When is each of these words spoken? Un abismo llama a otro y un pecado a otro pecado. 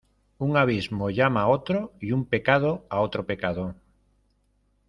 Un 0.45 0.57
abismo 0.57 1.11
llama 1.11 1.41
a 1.43 1.47
otro 1.47 1.93
y 1.99 2.11
un 2.11 2.25
pecado 2.25 2.87
a 2.89 3.01
otro 3.01 3.27
pecado. 3.27 3.75